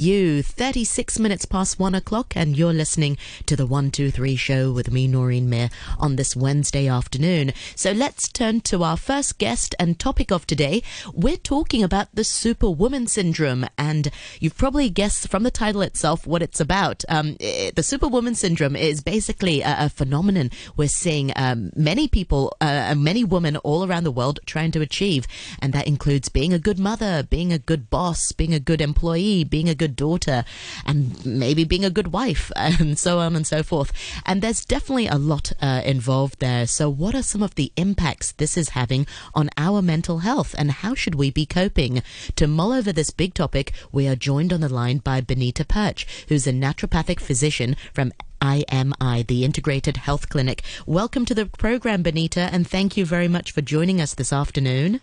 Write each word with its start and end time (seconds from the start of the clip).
You 0.00 0.42
36 0.42 1.18
minutes 1.18 1.44
past 1.44 1.78
one 1.78 1.94
o'clock, 1.94 2.32
and 2.34 2.56
you're 2.56 2.72
listening 2.72 3.18
to 3.44 3.54
the 3.54 3.66
123 3.66 4.34
show 4.34 4.72
with 4.72 4.90
me, 4.90 5.06
Noreen 5.06 5.50
Mir, 5.50 5.68
on 5.98 6.16
this 6.16 6.34
Wednesday 6.34 6.88
afternoon. 6.88 7.52
So 7.76 7.92
let's 7.92 8.26
turn 8.26 8.62
to 8.62 8.82
our 8.82 8.96
first 8.96 9.36
guest 9.36 9.74
and 9.78 9.98
topic 9.98 10.32
of 10.32 10.46
today. 10.46 10.82
We're 11.12 11.36
talking 11.36 11.82
about 11.82 12.08
the 12.14 12.24
Superwoman 12.24 13.08
Syndrome, 13.08 13.66
and 13.76 14.10
you've 14.38 14.56
probably 14.56 14.88
guessed 14.88 15.28
from 15.28 15.42
the 15.42 15.50
title 15.50 15.82
itself 15.82 16.26
what 16.26 16.40
it's 16.40 16.60
about. 16.60 17.04
Um, 17.10 17.36
eh, 17.38 17.70
the 17.76 17.82
Superwoman 17.82 18.34
Syndrome 18.36 18.76
is 18.76 19.02
basically 19.02 19.60
a, 19.60 19.76
a 19.80 19.88
phenomenon 19.90 20.50
we're 20.78 20.88
seeing 20.88 21.30
um, 21.36 21.72
many 21.76 22.08
people, 22.08 22.56
uh, 22.62 22.94
many 22.96 23.22
women 23.22 23.58
all 23.58 23.86
around 23.86 24.04
the 24.04 24.10
world 24.10 24.40
trying 24.46 24.70
to 24.70 24.80
achieve, 24.80 25.26
and 25.58 25.74
that 25.74 25.86
includes 25.86 26.30
being 26.30 26.54
a 26.54 26.58
good 26.58 26.78
mother, 26.78 27.22
being 27.22 27.52
a 27.52 27.58
good 27.58 27.90
boss, 27.90 28.32
being 28.32 28.54
a 28.54 28.60
good 28.60 28.80
employee, 28.80 29.44
being 29.44 29.68
a 29.68 29.74
good 29.74 29.89
daughter, 29.90 30.44
and 30.86 31.24
maybe 31.26 31.64
being 31.64 31.84
a 31.84 31.90
good 31.90 32.12
wife, 32.12 32.50
and 32.56 32.98
so 32.98 33.18
on 33.18 33.36
and 33.36 33.46
so 33.46 33.62
forth. 33.62 33.92
And 34.24 34.42
there's 34.42 34.64
definitely 34.64 35.06
a 35.06 35.16
lot 35.16 35.52
uh, 35.60 35.82
involved 35.84 36.40
there. 36.40 36.66
So, 36.66 36.88
what 36.88 37.14
are 37.14 37.22
some 37.22 37.42
of 37.42 37.54
the 37.54 37.72
impacts 37.76 38.32
this 38.32 38.56
is 38.56 38.70
having 38.70 39.06
on 39.34 39.50
our 39.56 39.82
mental 39.82 40.18
health, 40.18 40.54
and 40.56 40.70
how 40.70 40.94
should 40.94 41.14
we 41.14 41.30
be 41.30 41.46
coping? 41.46 42.02
To 42.36 42.46
mull 42.46 42.72
over 42.72 42.92
this 42.92 43.10
big 43.10 43.34
topic, 43.34 43.72
we 43.92 44.08
are 44.08 44.16
joined 44.16 44.52
on 44.52 44.60
the 44.60 44.68
line 44.68 44.98
by 44.98 45.20
Benita 45.20 45.64
Perch, 45.64 46.06
who's 46.28 46.46
a 46.46 46.52
naturopathic 46.52 47.20
physician 47.20 47.76
from 47.92 48.12
IMI, 48.40 49.26
the 49.26 49.44
Integrated 49.44 49.98
Health 49.98 50.30
Clinic. 50.30 50.62
Welcome 50.86 51.26
to 51.26 51.34
the 51.34 51.46
program, 51.46 52.02
Benita, 52.02 52.48
and 52.52 52.66
thank 52.66 52.96
you 52.96 53.04
very 53.04 53.28
much 53.28 53.52
for 53.52 53.60
joining 53.60 54.00
us 54.00 54.14
this 54.14 54.32
afternoon. 54.32 55.00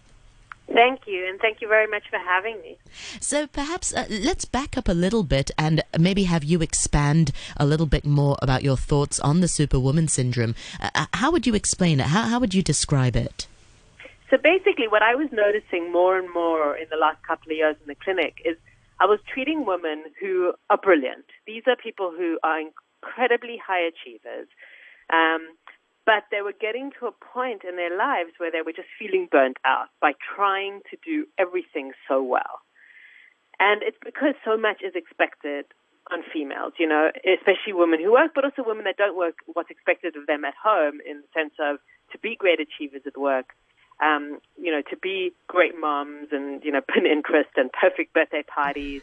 Thank 0.78 1.08
you, 1.08 1.26
and 1.28 1.40
thank 1.40 1.60
you 1.60 1.68
very 1.68 1.88
much 1.88 2.04
for 2.08 2.20
having 2.20 2.62
me. 2.62 2.78
So, 3.20 3.48
perhaps 3.48 3.96
uh, 3.96 4.06
let's 4.12 4.46
back 4.46 4.78
up 4.78 4.88
a 4.88 4.94
little 4.94 5.24
bit 5.24 5.50
and 5.58 5.82
maybe 5.98 6.26
have 6.26 6.44
you 6.44 6.62
expand 6.62 7.32
a 7.58 7.66
little 7.66 7.88
bit 7.88 8.06
more 8.06 8.38
about 8.44 8.62
your 8.62 8.78
thoughts 8.78 9.20
on 9.22 9.42
the 9.42 9.48
Superwoman 9.48 10.08
syndrome. 10.08 10.54
Uh, 10.80 10.92
uh, 10.94 11.06
how 11.14 11.32
would 11.32 11.48
you 11.48 11.56
explain 11.56 12.00
it? 12.00 12.06
How, 12.06 12.30
how 12.30 12.40
would 12.40 12.54
you 12.54 12.62
describe 12.62 13.16
it? 13.16 13.48
So, 14.30 14.38
basically, 14.38 14.88
what 14.88 15.02
I 15.02 15.16
was 15.16 15.30
noticing 15.32 15.92
more 15.92 16.16
and 16.20 16.32
more 16.32 16.78
in 16.78 16.86
the 16.92 16.98
last 16.98 17.24
couple 17.24 17.52
of 17.52 17.58
years 17.58 17.76
in 17.82 17.88
the 17.88 17.96
clinic 17.96 18.36
is 18.46 18.56
I 19.00 19.06
was 19.06 19.18
treating 19.34 19.66
women 19.66 20.04
who 20.22 20.54
are 20.70 20.78
brilliant. 20.78 21.26
These 21.48 21.64
are 21.66 21.76
people 21.76 22.14
who 22.16 22.38
are 22.44 22.60
incredibly 22.60 23.58
high 23.66 23.82
achievers. 23.82 24.48
Um, 25.12 25.58
but 26.08 26.24
they 26.32 26.42
were 26.42 26.56
getting 26.56 26.90
to 26.98 27.06
a 27.06 27.12
point 27.12 27.64
in 27.68 27.76
their 27.76 27.96
lives 27.96 28.32
where 28.38 28.50
they 28.50 28.64
were 28.66 28.72
just 28.72 28.88
feeling 28.98 29.28
burnt 29.30 29.58
out 29.66 29.92
by 30.02 30.14
trying 30.16 30.80
to 30.90 30.96
do 31.06 31.28
everything 31.38 31.92
so 32.08 32.24
well. 32.24 32.64
And 33.60 33.84
it's 33.84 33.98
because 34.04 34.34
so 34.46 34.56
much 34.58 34.78
is 34.82 34.96
expected 34.96 35.66
on 36.10 36.24
females, 36.32 36.72
you 36.80 36.88
know, 36.88 37.12
especially 37.28 37.74
women 37.74 38.02
who 38.02 38.14
work, 38.14 38.32
but 38.34 38.46
also 38.46 38.64
women 38.66 38.86
that 38.86 38.96
don't 38.96 39.18
work, 39.18 39.36
what's 39.52 39.70
expected 39.70 40.16
of 40.16 40.26
them 40.28 40.46
at 40.46 40.54
home 40.56 41.04
in 41.06 41.22
the 41.22 41.28
sense 41.36 41.54
of 41.60 41.80
to 42.14 42.18
be 42.20 42.38
great 42.40 42.60
achievers 42.62 43.02
at 43.06 43.20
work, 43.20 43.52
um, 44.02 44.40
you 44.56 44.72
know, 44.72 44.82
to 44.90 44.96
be 44.96 45.34
great 45.48 45.78
moms 45.78 46.30
and, 46.32 46.64
you 46.64 46.72
know, 46.72 46.80
Pinterest 46.90 47.52
and 47.58 47.70
perfect 47.74 48.14
birthday 48.14 48.44
parties. 48.48 49.02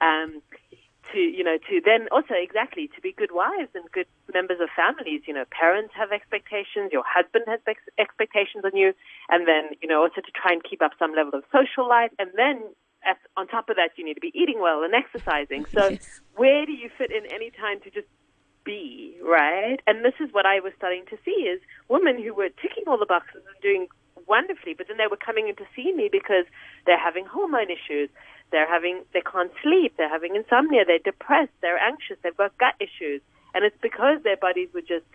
Um, 0.00 0.42
to 1.12 1.18
you 1.18 1.44
know 1.44 1.58
to 1.68 1.80
then 1.84 2.08
also 2.10 2.34
exactly 2.34 2.88
to 2.94 3.00
be 3.00 3.12
good 3.12 3.30
wives 3.32 3.70
and 3.74 3.84
good 3.92 4.06
members 4.32 4.58
of 4.60 4.68
families. 4.74 5.22
You 5.26 5.34
know 5.34 5.44
parents 5.50 5.92
have 5.94 6.12
expectations 6.12 6.90
your 6.92 7.04
husband 7.06 7.44
has 7.48 7.60
ex- 7.66 7.92
expectations 7.98 8.64
on 8.64 8.76
you 8.76 8.92
and 9.28 9.46
then 9.46 9.76
you 9.82 9.88
know 9.88 10.02
also 10.02 10.20
to 10.20 10.32
try 10.34 10.52
and 10.52 10.62
keep 10.62 10.82
up 10.82 10.92
some 10.98 11.14
level 11.14 11.38
of 11.38 11.44
social 11.52 11.88
life. 11.88 12.10
And 12.18 12.30
then 12.36 12.62
at, 13.04 13.18
on 13.36 13.46
top 13.46 13.68
of 13.68 13.76
that 13.76 13.90
you 13.96 14.04
need 14.04 14.14
to 14.14 14.24
be 14.24 14.32
eating 14.34 14.60
well 14.60 14.82
and 14.82 14.94
exercising. 14.94 15.66
So 15.74 15.90
yes. 15.90 16.20
where 16.34 16.66
do 16.66 16.72
you 16.72 16.90
fit 16.96 17.10
in 17.10 17.26
any 17.32 17.50
time 17.50 17.80
to 17.82 17.90
just 17.90 18.08
be 18.64 19.16
right? 19.22 19.78
And 19.86 20.04
this 20.04 20.14
is 20.20 20.32
what 20.32 20.46
i 20.46 20.60
was 20.60 20.72
starting 20.76 21.04
to 21.10 21.16
see 21.24 21.46
is 21.46 21.60
women 21.88 22.22
who 22.22 22.34
were 22.34 22.48
ticking 22.48 22.84
all 22.86 22.98
the 22.98 23.06
boxes 23.06 23.42
and 23.46 23.56
doing 23.62 23.86
wonderfully 24.28 24.74
but 24.76 24.88
then 24.88 24.96
they 24.96 25.06
were 25.06 25.16
coming 25.16 25.48
in 25.48 25.56
to 25.56 25.64
see 25.74 25.92
me 25.92 26.08
because 26.10 26.44
they're 26.84 26.98
having 26.98 27.24
hormone 27.26 27.70
issues 27.70 28.10
they're 28.52 28.68
having, 28.68 29.02
they 29.12 29.22
can't 29.22 29.50
sleep. 29.62 29.94
They're 29.96 30.08
having 30.08 30.36
insomnia. 30.36 30.84
They're 30.86 31.02
depressed. 31.02 31.52
They're 31.62 31.78
anxious. 31.78 32.16
They've 32.22 32.36
got 32.36 32.56
gut 32.58 32.74
issues. 32.78 33.20
And 33.54 33.64
it's 33.64 33.76
because 33.82 34.22
their 34.22 34.36
bodies 34.36 34.68
were 34.72 34.82
just, 34.86 35.08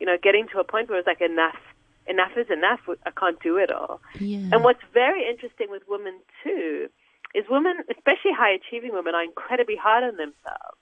you 0.00 0.06
know, 0.06 0.16
getting 0.22 0.46
to 0.52 0.60
a 0.60 0.64
point 0.64 0.88
where 0.88 0.98
it's 0.98 1.06
like 1.06 1.20
enough, 1.20 1.58
enough 2.06 2.32
is 2.36 2.48
enough. 2.50 2.80
I 3.04 3.10
can't 3.10 3.40
do 3.42 3.56
it 3.58 3.70
all. 3.70 4.00
Yeah. 4.18 4.48
And 4.52 4.64
what's 4.64 4.82
very 4.94 5.28
interesting 5.28 5.68
with 5.70 5.82
women 5.88 6.20
too 6.42 6.88
is 7.34 7.44
women, 7.48 7.84
especially 7.90 8.32
high 8.32 8.52
achieving 8.52 8.92
women, 8.92 9.14
are 9.14 9.24
incredibly 9.24 9.76
hard 9.76 10.04
on 10.04 10.16
themselves. 10.16 10.80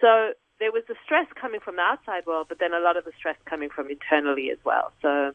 So 0.00 0.32
there 0.58 0.72
was 0.72 0.84
the 0.88 0.96
stress 1.04 1.26
coming 1.40 1.60
from 1.60 1.76
the 1.76 1.82
outside 1.82 2.26
world, 2.26 2.46
but 2.48 2.58
then 2.58 2.72
a 2.72 2.80
lot 2.80 2.96
of 2.96 3.04
the 3.04 3.12
stress 3.16 3.36
coming 3.44 3.68
from 3.68 3.88
internally 3.90 4.50
as 4.50 4.58
well. 4.64 4.92
So 5.00 5.32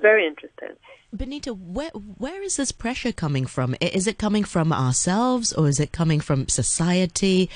very 0.00 0.26
interesting. 0.26 0.70
Benita, 1.12 1.54
where 1.54 1.90
where 1.90 2.42
is 2.42 2.56
this 2.56 2.72
pressure 2.72 3.12
coming 3.12 3.46
from? 3.46 3.74
Is 3.80 4.06
it 4.06 4.18
coming 4.18 4.44
from 4.44 4.72
ourselves 4.72 5.52
or 5.52 5.68
is 5.68 5.80
it 5.80 5.90
coming 5.90 6.20
from 6.20 6.48
society? 6.48 7.48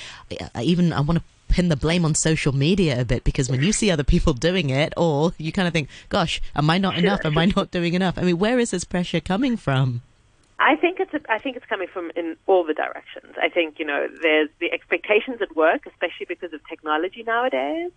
I 0.54 0.62
Even 0.62 0.92
I 0.92 1.00
want 1.00 1.18
to 1.18 1.24
pin 1.48 1.68
the 1.68 1.76
blame 1.76 2.04
on 2.04 2.14
social 2.14 2.54
media 2.54 3.00
a 3.00 3.04
bit 3.04 3.24
because 3.24 3.50
when 3.50 3.62
you 3.62 3.72
see 3.72 3.90
other 3.90 4.04
people 4.04 4.32
doing 4.32 4.70
it 4.70 4.94
all, 4.96 5.34
you 5.36 5.52
kind 5.52 5.68
of 5.68 5.74
think, 5.74 5.88
gosh, 6.08 6.40
am 6.56 6.70
I 6.70 6.78
not 6.78 6.96
enough? 6.96 7.20
Am 7.24 7.36
I 7.36 7.46
not 7.56 7.70
doing 7.70 7.92
enough? 7.92 8.16
I 8.16 8.22
mean, 8.22 8.38
where 8.38 8.58
is 8.58 8.70
this 8.70 8.84
pressure 8.84 9.20
coming 9.20 9.58
from? 9.58 10.00
I 10.58 10.76
think 10.76 11.00
it's 11.00 11.12
a, 11.12 11.20
I 11.28 11.38
think 11.38 11.56
it's 11.56 11.66
coming 11.66 11.88
from 11.88 12.10
in 12.16 12.36
all 12.46 12.64
the 12.64 12.72
directions. 12.72 13.34
I 13.36 13.48
think 13.48 13.78
you 13.78 13.84
know 13.84 14.08
there's 14.22 14.48
the 14.60 14.72
expectations 14.72 15.42
at 15.42 15.54
work, 15.54 15.86
especially 15.86 16.26
because 16.26 16.52
of 16.52 16.66
technology 16.68 17.22
nowadays, 17.22 17.90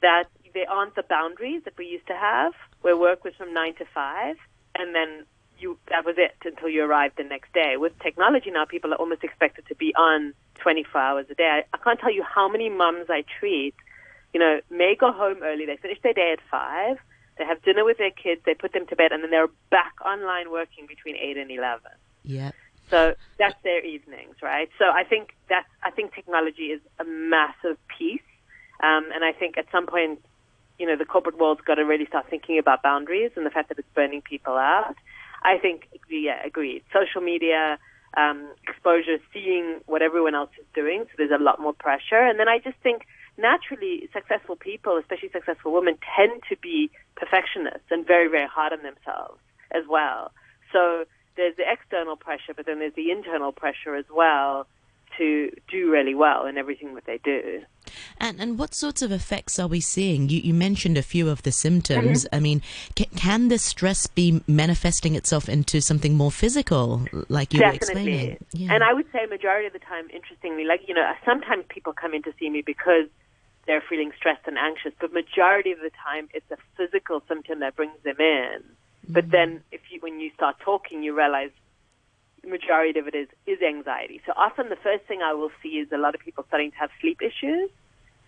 that 0.00 0.24
there 0.58 0.68
aren't 0.68 0.96
the 0.96 1.04
boundaries 1.04 1.62
that 1.64 1.74
we 1.78 1.86
used 1.86 2.06
to 2.08 2.14
have, 2.14 2.52
where 2.80 2.96
work 2.96 3.22
was 3.22 3.32
from 3.38 3.54
nine 3.54 3.74
to 3.76 3.84
five, 3.94 4.36
and 4.74 4.92
then 4.94 5.24
you 5.58 5.78
that 5.88 6.04
was 6.04 6.16
it 6.18 6.34
until 6.44 6.68
you 6.68 6.82
arrived 6.82 7.16
the 7.16 7.22
next 7.22 7.52
day. 7.52 7.76
With 7.76 7.92
technology 8.00 8.50
now, 8.50 8.64
people 8.64 8.92
are 8.92 8.96
almost 8.96 9.22
expected 9.22 9.66
to 9.68 9.76
be 9.76 9.94
on 9.94 10.34
24 10.56 11.00
hours 11.00 11.26
a 11.30 11.34
day. 11.34 11.62
I, 11.62 11.76
I 11.76 11.78
can't 11.78 12.00
tell 12.00 12.12
you 12.12 12.24
how 12.24 12.48
many 12.48 12.68
mums 12.68 13.06
I 13.08 13.24
treat. 13.38 13.74
You 14.34 14.40
know, 14.40 14.60
may 14.68 14.96
go 14.98 15.12
home 15.12 15.38
early. 15.42 15.64
They 15.64 15.76
finish 15.76 15.98
their 16.02 16.12
day 16.12 16.32
at 16.32 16.40
five. 16.50 16.98
They 17.38 17.44
have 17.44 17.62
dinner 17.62 17.84
with 17.84 17.98
their 17.98 18.10
kids. 18.10 18.42
They 18.44 18.54
put 18.54 18.72
them 18.72 18.86
to 18.88 18.96
bed, 18.96 19.12
and 19.12 19.22
then 19.22 19.30
they're 19.30 19.48
back 19.70 19.94
online 20.04 20.50
working 20.50 20.86
between 20.86 21.14
eight 21.16 21.36
and 21.36 21.50
eleven. 21.50 21.92
Yeah. 22.24 22.50
So 22.90 23.14
that's 23.38 23.60
their 23.62 23.84
evenings, 23.84 24.36
right? 24.42 24.68
So 24.78 24.86
I 24.86 25.04
think 25.04 25.36
that's 25.48 25.68
I 25.84 25.90
think 25.92 26.14
technology 26.14 26.74
is 26.74 26.80
a 26.98 27.04
massive 27.04 27.78
piece, 27.96 28.28
um, 28.82 29.06
and 29.14 29.24
I 29.24 29.32
think 29.32 29.56
at 29.56 29.66
some 29.70 29.86
point 29.86 30.20
you 30.78 30.86
know, 30.86 30.96
the 30.96 31.04
corporate 31.04 31.38
world's 31.38 31.60
got 31.62 31.76
to 31.76 31.84
really 31.84 32.06
start 32.06 32.26
thinking 32.30 32.58
about 32.58 32.82
boundaries 32.82 33.32
and 33.36 33.44
the 33.44 33.50
fact 33.50 33.68
that 33.68 33.78
it's 33.78 33.88
burning 33.94 34.22
people 34.22 34.54
out. 34.54 34.94
I 35.42 35.58
think, 35.58 35.88
yeah, 36.10 36.40
agreed. 36.44 36.82
Social 36.92 37.20
media, 37.20 37.78
um, 38.16 38.48
exposure, 38.66 39.18
seeing 39.32 39.80
what 39.86 40.02
everyone 40.02 40.34
else 40.34 40.50
is 40.58 40.66
doing, 40.74 41.04
so 41.04 41.10
there's 41.16 41.30
a 41.30 41.42
lot 41.42 41.60
more 41.60 41.72
pressure. 41.72 42.20
And 42.20 42.38
then 42.38 42.48
I 42.48 42.58
just 42.58 42.76
think 42.82 43.02
naturally 43.36 44.08
successful 44.12 44.56
people, 44.56 44.96
especially 44.96 45.30
successful 45.30 45.72
women, 45.72 45.98
tend 46.16 46.42
to 46.48 46.56
be 46.56 46.90
perfectionists 47.16 47.90
and 47.90 48.06
very, 48.06 48.28
very 48.28 48.48
hard 48.48 48.72
on 48.72 48.82
themselves 48.82 49.40
as 49.70 49.84
well. 49.88 50.32
So 50.72 51.04
there's 51.36 51.56
the 51.56 51.70
external 51.70 52.16
pressure, 52.16 52.52
but 52.54 52.66
then 52.66 52.80
there's 52.80 52.94
the 52.94 53.10
internal 53.10 53.52
pressure 53.52 53.94
as 53.94 54.06
well 54.12 54.66
to 55.16 55.50
do 55.70 55.90
really 55.90 56.14
well 56.14 56.46
in 56.46 56.58
everything 56.58 56.94
that 56.94 57.04
they 57.06 57.18
do. 57.18 57.62
And 58.18 58.40
and 58.40 58.58
what 58.58 58.74
sorts 58.74 59.02
of 59.02 59.12
effects 59.12 59.58
are 59.58 59.68
we 59.68 59.80
seeing? 59.80 60.28
You, 60.28 60.40
you 60.40 60.54
mentioned 60.54 60.96
a 60.96 61.02
few 61.02 61.28
of 61.28 61.42
the 61.42 61.52
symptoms. 61.52 62.24
Mm-hmm. 62.24 62.34
I 62.34 62.40
mean, 62.40 62.62
can, 62.94 63.06
can 63.16 63.48
this 63.48 63.62
stress 63.62 64.06
be 64.06 64.42
manifesting 64.46 65.14
itself 65.14 65.48
into 65.48 65.80
something 65.80 66.14
more 66.14 66.30
physical, 66.30 67.06
like 67.28 67.52
you 67.52 67.60
Definitely. 67.60 67.62
were 67.62 67.74
explaining? 67.74 68.46
Yeah. 68.52 68.74
And 68.74 68.84
I 68.84 68.92
would 68.92 69.06
say, 69.12 69.26
majority 69.26 69.66
of 69.66 69.72
the 69.72 69.78
time, 69.78 70.08
interestingly, 70.10 70.64
like 70.64 70.88
you 70.88 70.94
know, 70.94 71.10
sometimes 71.24 71.64
people 71.68 71.92
come 71.92 72.14
in 72.14 72.22
to 72.24 72.32
see 72.38 72.50
me 72.50 72.62
because 72.62 73.06
they're 73.66 73.84
feeling 73.88 74.12
stressed 74.16 74.46
and 74.46 74.58
anxious, 74.58 74.92
but 74.98 75.12
majority 75.12 75.72
of 75.72 75.78
the 75.80 75.90
time, 76.02 76.28
it's 76.32 76.50
a 76.50 76.56
physical 76.76 77.22
symptom 77.28 77.60
that 77.60 77.76
brings 77.76 77.98
them 78.02 78.16
in. 78.18 78.62
Mm-hmm. 78.62 79.12
But 79.12 79.30
then, 79.30 79.62
if 79.70 79.80
you 79.90 80.00
when 80.00 80.20
you 80.20 80.30
start 80.34 80.56
talking, 80.60 81.02
you 81.02 81.16
realize 81.16 81.50
majority 82.48 82.98
of 82.98 83.06
it 83.06 83.14
is, 83.14 83.28
is 83.46 83.58
anxiety. 83.62 84.20
So 84.26 84.32
often 84.36 84.68
the 84.68 84.76
first 84.82 85.04
thing 85.06 85.20
I 85.22 85.34
will 85.34 85.50
see 85.62 85.78
is 85.80 85.88
a 85.92 85.98
lot 85.98 86.14
of 86.14 86.20
people 86.20 86.44
starting 86.48 86.70
to 86.72 86.76
have 86.78 86.90
sleep 87.00 87.20
issues. 87.22 87.70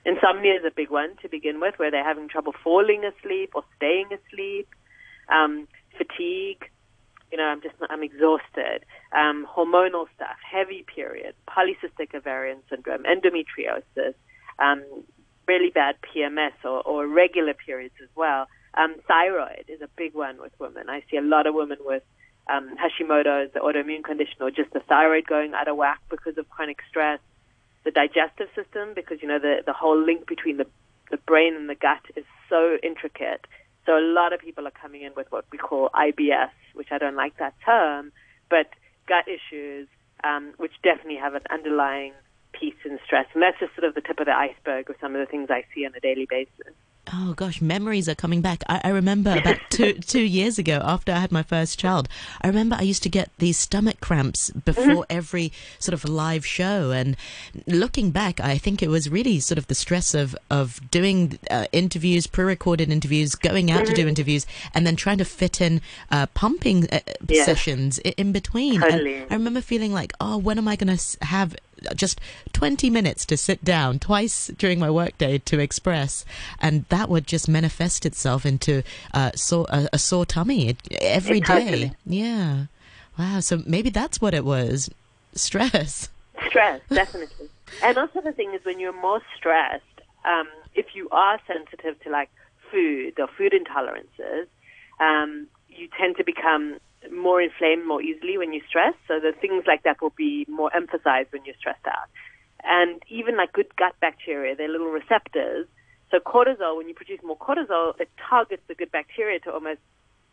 Insomnia 0.04 0.54
is 0.54 0.64
a 0.64 0.70
big 0.70 0.90
one 0.90 1.16
to 1.22 1.28
begin 1.28 1.60
with, 1.60 1.78
where 1.78 1.90
they're 1.90 2.04
having 2.04 2.28
trouble 2.28 2.54
falling 2.64 3.04
asleep 3.04 3.52
or 3.54 3.64
staying 3.76 4.08
asleep. 4.12 4.68
Um, 5.28 5.68
fatigue, 5.96 6.64
you 7.30 7.38
know, 7.38 7.44
I'm 7.44 7.60
just 7.60 7.74
I'm 7.88 8.02
exhausted. 8.02 8.84
Um, 9.12 9.46
hormonal 9.46 10.06
stuff, 10.16 10.36
heavy 10.42 10.84
periods, 10.94 11.36
polycystic 11.48 12.14
ovarian 12.14 12.58
syndrome, 12.68 13.04
endometriosis, 13.04 14.14
um, 14.58 14.82
really 15.46 15.70
bad 15.70 15.96
PMS 16.02 16.52
or, 16.64 16.82
or 16.82 17.06
regular 17.06 17.54
periods 17.54 17.94
as 18.02 18.08
well. 18.16 18.46
Um, 18.74 18.96
thyroid 19.06 19.64
is 19.68 19.80
a 19.80 19.88
big 19.96 20.14
one 20.14 20.40
with 20.40 20.52
women. 20.58 20.88
I 20.88 21.02
see 21.10 21.16
a 21.16 21.22
lot 21.22 21.46
of 21.46 21.54
women 21.54 21.78
with 21.80 22.02
um, 22.50 22.74
Hashimoto's, 22.76 23.52
the 23.52 23.60
autoimmune 23.60 24.04
condition, 24.04 24.36
or 24.40 24.50
just 24.50 24.72
the 24.72 24.80
thyroid 24.80 25.26
going 25.26 25.54
out 25.54 25.68
of 25.68 25.76
whack 25.76 26.00
because 26.10 26.36
of 26.38 26.48
chronic 26.50 26.78
stress. 26.88 27.20
The 27.84 27.90
digestive 27.90 28.48
system, 28.54 28.92
because 28.94 29.22
you 29.22 29.28
know 29.28 29.38
the 29.38 29.62
the 29.64 29.72
whole 29.72 29.98
link 29.98 30.26
between 30.26 30.58
the 30.58 30.66
the 31.10 31.16
brain 31.16 31.54
and 31.54 31.68
the 31.68 31.74
gut 31.74 32.02
is 32.16 32.24
so 32.48 32.76
intricate. 32.82 33.46
So 33.86 33.96
a 33.96 34.04
lot 34.04 34.32
of 34.32 34.40
people 34.40 34.66
are 34.66 34.72
coming 34.72 35.02
in 35.02 35.12
with 35.16 35.26
what 35.30 35.44
we 35.50 35.58
call 35.58 35.90
IBS, 35.94 36.50
which 36.74 36.88
I 36.90 36.98
don't 36.98 37.16
like 37.16 37.38
that 37.38 37.54
term, 37.64 38.12
but 38.50 38.68
gut 39.08 39.24
issues, 39.26 39.88
um, 40.22 40.52
which 40.58 40.72
definitely 40.82 41.16
have 41.16 41.34
an 41.34 41.42
underlying 41.50 42.12
piece 42.52 42.74
in 42.84 42.98
stress. 43.04 43.26
And 43.32 43.42
that's 43.42 43.58
just 43.58 43.74
sort 43.74 43.84
of 43.84 43.94
the 43.94 44.02
tip 44.02 44.20
of 44.20 44.26
the 44.26 44.36
iceberg 44.36 44.90
of 44.90 44.96
some 45.00 45.14
of 45.14 45.20
the 45.20 45.26
things 45.26 45.48
I 45.50 45.64
see 45.74 45.86
on 45.86 45.92
a 45.96 46.00
daily 46.00 46.26
basis. 46.28 46.74
Oh 47.12 47.32
gosh, 47.34 47.60
memories 47.60 48.08
are 48.08 48.14
coming 48.14 48.40
back. 48.40 48.62
I, 48.68 48.80
I 48.84 48.88
remember 48.90 49.36
about 49.36 49.58
two 49.70 49.94
two 49.94 50.22
years 50.22 50.58
ago, 50.58 50.80
after 50.84 51.12
I 51.12 51.18
had 51.18 51.32
my 51.32 51.42
first 51.42 51.78
child, 51.78 52.08
I 52.40 52.46
remember 52.46 52.76
I 52.78 52.82
used 52.82 53.02
to 53.04 53.08
get 53.08 53.30
these 53.38 53.58
stomach 53.58 54.00
cramps 54.00 54.50
before 54.50 54.84
mm-hmm. 54.84 55.16
every 55.16 55.52
sort 55.78 55.94
of 55.94 56.08
live 56.08 56.46
show. 56.46 56.90
And 56.92 57.16
looking 57.66 58.10
back, 58.10 58.38
I 58.40 58.58
think 58.58 58.82
it 58.82 58.88
was 58.88 59.10
really 59.10 59.40
sort 59.40 59.58
of 59.58 59.66
the 59.66 59.74
stress 59.74 60.14
of 60.14 60.36
of 60.50 60.80
doing 60.90 61.38
uh, 61.50 61.66
interviews, 61.72 62.26
pre-recorded 62.26 62.90
interviews, 62.90 63.34
going 63.34 63.70
out 63.70 63.86
to 63.86 63.92
do 63.92 64.02
mm-hmm. 64.02 64.10
interviews, 64.10 64.46
and 64.74 64.86
then 64.86 64.94
trying 64.94 65.18
to 65.18 65.24
fit 65.24 65.60
in 65.60 65.80
uh, 66.10 66.26
pumping 66.34 66.88
uh, 66.90 67.00
yeah. 67.28 67.44
sessions 67.44 67.98
in 67.98 68.32
between. 68.32 68.80
Totally. 68.80 69.22
I 69.22 69.34
remember 69.34 69.60
feeling 69.60 69.92
like, 69.92 70.12
oh, 70.20 70.38
when 70.38 70.58
am 70.58 70.68
I 70.68 70.76
going 70.76 70.96
to 70.96 71.24
have 71.24 71.56
just 71.94 72.20
20 72.52 72.90
minutes 72.90 73.24
to 73.26 73.36
sit 73.36 73.64
down 73.64 73.98
twice 73.98 74.48
during 74.58 74.78
my 74.78 74.90
workday 74.90 75.38
to 75.38 75.58
express, 75.58 76.24
and 76.60 76.84
that 76.88 77.08
would 77.08 77.26
just 77.26 77.48
manifest 77.48 78.06
itself 78.06 78.44
into 78.46 78.82
uh, 79.14 79.30
a, 79.52 79.88
a, 79.92 79.98
sore 79.98 80.26
tummy 80.26 80.76
every 81.00 81.40
day. 81.40 81.92
Yeah. 82.06 82.66
Wow. 83.18 83.40
So 83.40 83.62
maybe 83.66 83.90
that's 83.90 84.20
what 84.20 84.34
it 84.34 84.44
was 84.44 84.90
stress. 85.34 86.08
Stress, 86.48 86.80
definitely. 86.88 87.48
and 87.82 87.98
also, 87.98 88.20
the 88.20 88.32
thing 88.32 88.54
is, 88.54 88.64
when 88.64 88.80
you're 88.80 88.98
more 89.00 89.20
stressed, 89.36 89.84
um, 90.24 90.48
if 90.74 90.94
you 90.94 91.08
are 91.10 91.38
sensitive 91.46 92.00
to 92.02 92.10
like 92.10 92.30
food 92.70 93.18
or 93.18 93.28
food 93.28 93.52
intolerances, 93.52 94.46
um, 95.00 95.46
you 95.68 95.88
tend 95.98 96.16
to 96.16 96.24
become 96.24 96.78
more 97.20 97.40
inflamed 97.40 97.86
more 97.86 98.02
easily 98.02 98.38
when 98.38 98.52
you 98.52 98.60
stress. 98.68 98.94
So 99.08 99.20
the 99.20 99.32
things 99.32 99.64
like 99.66 99.82
that 99.84 100.00
will 100.00 100.14
be 100.16 100.46
more 100.48 100.74
emphasized 100.74 101.32
when 101.32 101.44
you're 101.44 101.58
stressed 101.58 101.86
out. 101.86 102.08
And 102.64 103.02
even 103.08 103.36
like 103.36 103.52
good 103.52 103.74
gut 103.76 103.94
bacteria, 104.00 104.54
they're 104.56 104.68
little 104.68 104.90
receptors. 104.90 105.66
So 106.10 106.18
cortisol, 106.18 106.76
when 106.76 106.88
you 106.88 106.94
produce 106.94 107.20
more 107.22 107.38
cortisol, 107.38 107.98
it 108.00 108.10
targets 108.28 108.62
the 108.68 108.74
good 108.74 108.90
bacteria 108.90 109.38
to 109.40 109.52
almost 109.52 109.80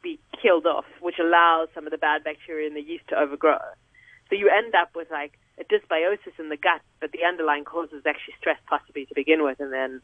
be 0.01 0.19
killed 0.41 0.65
off, 0.65 0.85
which 1.01 1.19
allows 1.19 1.69
some 1.73 1.85
of 1.85 1.91
the 1.91 1.97
bad 1.97 2.23
bacteria 2.23 2.67
in 2.67 2.73
the 2.73 2.81
yeast 2.81 3.07
to 3.09 3.19
overgrow. 3.19 3.59
So 4.29 4.35
you 4.35 4.49
end 4.49 4.75
up 4.75 4.95
with 4.95 5.09
like 5.11 5.33
a 5.59 5.63
dysbiosis 5.63 6.39
in 6.39 6.49
the 6.49 6.57
gut, 6.57 6.81
but 6.99 7.11
the 7.11 7.23
underlying 7.23 7.63
cause 7.63 7.89
is 7.93 8.05
actually 8.05 8.35
stress 8.39 8.59
possibly 8.67 9.05
to 9.05 9.15
begin 9.15 9.43
with, 9.43 9.59
and 9.59 9.71
then 9.71 10.01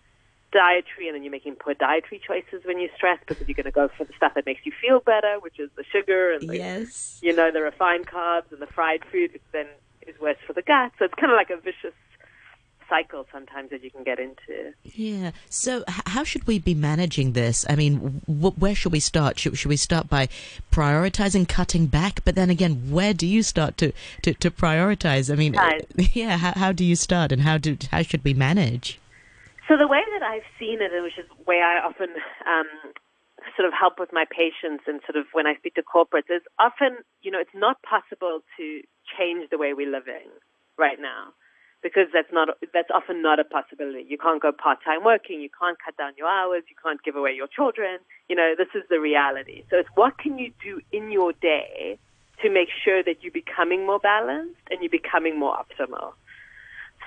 dietary, 0.53 1.07
and 1.07 1.15
then 1.15 1.23
you're 1.23 1.31
making 1.31 1.55
poor 1.55 1.73
dietary 1.73 2.21
choices 2.25 2.65
when 2.65 2.79
you're 2.79 2.93
stressed 2.95 3.25
because 3.25 3.47
you're 3.47 3.55
going 3.55 3.65
to 3.65 3.71
go 3.71 3.89
for 3.97 4.05
the 4.05 4.13
stuff 4.15 4.33
that 4.35 4.45
makes 4.45 4.65
you 4.65 4.71
feel 4.81 4.99
better, 4.99 5.37
which 5.41 5.59
is 5.59 5.69
the 5.75 5.83
sugar 5.91 6.31
and 6.31 6.47
the, 6.47 6.57
yes. 6.57 7.19
you 7.21 7.35
know, 7.35 7.51
the 7.51 7.61
refined 7.61 8.07
carbs 8.07 8.51
and 8.51 8.61
the 8.61 8.67
fried 8.67 9.03
food, 9.11 9.33
which 9.33 9.41
then 9.51 9.65
is 10.07 10.19
worse 10.19 10.37
for 10.45 10.53
the 10.53 10.61
gut. 10.61 10.91
So 10.99 11.05
it's 11.05 11.13
kind 11.15 11.31
of 11.31 11.35
like 11.35 11.49
a 11.49 11.57
vicious 11.57 11.93
cycle 12.89 13.25
sometimes 13.31 13.71
that 13.71 13.83
you 13.83 13.89
can 13.89 14.03
get 14.03 14.19
into. 14.19 14.73
Yeah. 14.83 15.31
So, 15.49 15.83
how 15.87 16.23
should 16.23 16.45
we 16.45 16.59
be 16.59 16.75
managing 16.75 17.33
this? 17.33 17.65
I 17.67 17.75
mean, 17.75 18.21
wh- 18.25 18.59
where 18.61 18.75
should 18.75 18.91
we 18.91 18.99
start? 18.99 19.39
Should, 19.39 19.57
should 19.57 19.69
we 19.69 19.77
start 19.77 20.09
by 20.09 20.27
prioritizing 20.71 21.47
cutting 21.47 21.87
back? 21.87 22.23
But 22.23 22.35
then 22.35 22.49
again, 22.49 22.91
where 22.91 23.13
do 23.13 23.25
you 23.25 23.41
start 23.41 23.77
to, 23.77 23.93
to, 24.21 24.33
to 24.35 24.51
prioritize? 24.51 25.31
I 25.31 25.35
mean, 25.35 25.55
yeah, 26.13 26.37
how, 26.37 26.53
how 26.55 26.71
do 26.71 26.85
you 26.85 26.95
start 26.95 27.31
and 27.31 27.41
how, 27.41 27.57
do, 27.57 27.77
how 27.91 28.03
should 28.03 28.23
we 28.23 28.33
manage? 28.33 28.99
So 29.67 29.77
the 29.77 29.87
way 29.87 30.01
that 30.23 30.31
I've 30.31 30.47
seen 30.57 30.79
it, 30.79 30.95
and 30.95 31.03
which 31.03 31.19
is 31.19 31.27
the 31.27 31.43
way 31.43 31.59
I 31.59 31.83
often 31.83 32.15
um, 32.47 32.71
sort 33.59 33.67
of 33.67 33.73
help 33.75 33.99
with 33.99 34.15
my 34.15 34.23
patients 34.23 34.87
and 34.87 35.03
sort 35.03 35.19
of 35.19 35.27
when 35.35 35.45
I 35.45 35.55
speak 35.59 35.75
to 35.75 35.83
corporates, 35.83 36.31
is 36.31 36.41
often, 36.59 37.03
you 37.21 37.29
know, 37.29 37.39
it's 37.43 37.53
not 37.53 37.83
possible 37.83 38.39
to 38.55 38.65
change 39.03 39.51
the 39.51 39.59
way 39.59 39.73
we're 39.75 39.91
living 39.91 40.31
right 40.79 40.97
now 40.99 41.35
because 41.83 42.07
that's 42.13 42.31
not 42.31 42.47
that's 42.73 42.87
often 42.95 43.21
not 43.21 43.39
a 43.39 43.43
possibility. 43.43 44.07
You 44.07 44.17
can't 44.17 44.41
go 44.41 44.53
part 44.55 44.79
time 44.85 45.03
working, 45.03 45.41
you 45.41 45.51
can't 45.51 45.77
cut 45.83 45.97
down 45.97 46.13
your 46.17 46.31
hours, 46.31 46.63
you 46.71 46.75
can't 46.81 47.03
give 47.03 47.17
away 47.17 47.35
your 47.35 47.47
children. 47.51 47.99
You 48.29 48.37
know, 48.37 48.55
this 48.57 48.71
is 48.73 48.87
the 48.89 49.01
reality. 49.03 49.67
So 49.69 49.75
it's 49.75 49.91
what 49.95 50.17
can 50.17 50.39
you 50.39 50.53
do 50.63 50.79
in 50.93 51.11
your 51.11 51.33
day 51.33 51.99
to 52.41 52.49
make 52.49 52.69
sure 52.83 53.03
that 53.03 53.21
you're 53.21 53.35
becoming 53.35 53.85
more 53.85 53.99
balanced 53.99 54.63
and 54.71 54.79
you're 54.79 54.89
becoming 54.89 55.37
more 55.37 55.53
optimal. 55.53 56.13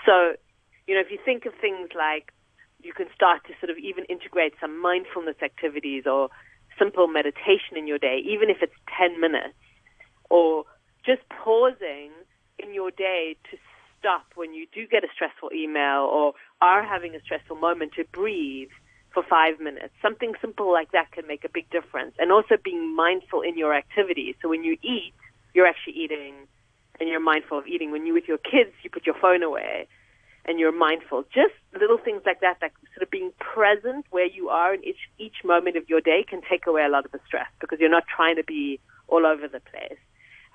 So, 0.05 0.37
you 0.87 0.95
know, 0.95 1.01
if 1.01 1.11
you 1.11 1.19
think 1.25 1.47
of 1.47 1.55
things 1.61 1.89
like 1.97 2.36
you 2.87 2.93
can 2.93 3.09
start 3.15 3.45
to 3.47 3.53
sort 3.61 3.71
of 3.71 3.79
even 3.79 4.05
integrate 4.05 4.55
some 4.61 4.81
mindfulness 4.81 5.37
activities 5.43 6.05
or 6.07 6.31
simple 6.79 7.09
meditation 7.09 7.77
in 7.77 7.87
your 7.87 7.99
day, 7.99 8.23
even 8.25 8.49
if 8.49 8.59
it's 8.63 8.75
10 8.97 9.21
minutes, 9.21 9.59
or 10.31 10.65
just 11.05 11.23
pausing 11.29 12.11
in 12.59 12.73
your 12.73 12.91
day 12.91 13.37
to 13.51 13.59
stop 13.99 14.25
when 14.35 14.55
you 14.55 14.67
do 14.73 14.87
get 14.87 15.03
a 15.03 15.09
stressful 15.13 15.51
email 15.53 16.09
or 16.11 16.33
are 16.61 16.83
having 16.85 17.15
a 17.15 17.21
stressful 17.21 17.57
moment 17.57 17.93
to 17.95 18.05
breathe 18.13 18.71
for 19.13 19.23
five 19.23 19.59
minutes. 19.59 19.93
Something 20.01 20.35
simple 20.41 20.73
like 20.73 20.93
that 20.93 21.11
can 21.11 21.27
make 21.27 21.45
a 21.45 21.49
big 21.49 21.69
difference. 21.71 22.15
And 22.19 22.31
also 22.31 22.57
being 22.63 22.95
mindful 22.95 23.41
in 23.41 23.59
your 23.59 23.75
activities. 23.75 24.35
So 24.43 24.49
when 24.49 24.63
you 24.63 24.77
eat, 24.83 25.13
you're 25.55 25.67
actually 25.67 25.95
eating 25.95 26.35
and 27.01 27.09
you're 27.09 27.21
mindful 27.21 27.59
of 27.59 27.67
eating. 27.67 27.91
When 27.91 28.07
you're 28.07 28.15
with 28.15 28.29
your 28.29 28.39
kids, 28.39 28.73
you 28.83 28.91
put 28.91 29.07
your 29.07 29.17
phone 29.21 29.43
away 29.43 29.89
and 30.47 30.59
you're 30.59 30.73
mindful. 30.73 31.25
Just 31.35 31.55
little 31.79 31.99
things 31.99 32.23
like 32.25 32.41
that, 32.41 32.59
like 32.63 32.73
sort 32.95 33.03
of 33.03 33.11
being 33.11 33.33
present 33.39 34.07
where 34.11 34.27
you 34.27 34.49
are 34.49 34.75
in 34.75 34.85
each 34.85 35.11
each 35.19 35.45
moment 35.45 35.77
of 35.77 35.89
your 35.89 36.01
day, 36.01 36.25
can 36.29 36.41
take 36.49 36.67
away 36.67 36.85
a 36.85 36.89
lot 36.89 37.05
of 37.05 37.13
the 37.13 37.21
stress 37.27 37.49
because 37.61 37.79
you're 37.81 37.91
not 37.91 38.05
trying 38.07 38.37
to 38.37 38.45
be 38.45 38.81
all 39.09 39.27
over 39.27 39.49
the 39.49 39.61
place. 39.61 39.99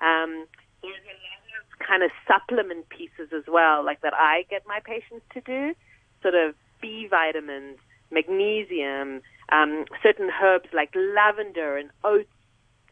Um, 0.00 0.46
there's 0.82 1.04
a 1.04 1.14
lot 1.14 1.38
of 1.60 1.86
kind 1.86 2.02
of 2.02 2.10
supplement 2.26 2.88
pieces 2.88 3.32
as 3.36 3.44
well, 3.46 3.84
like 3.84 4.00
that 4.00 4.14
I 4.14 4.44
get 4.50 4.62
my 4.66 4.80
patients 4.84 5.24
to 5.34 5.40
do, 5.40 5.74
sort 6.22 6.34
of 6.34 6.54
B 6.80 7.06
vitamins, 7.08 7.78
magnesium, 8.10 9.22
um, 9.50 9.84
certain 10.02 10.30
herbs 10.42 10.68
like 10.72 10.94
lavender 10.94 11.76
and 11.76 11.90
oats 12.02 12.28